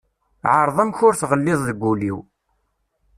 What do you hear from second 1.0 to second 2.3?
ur tɣelliḍ deg ul-iw.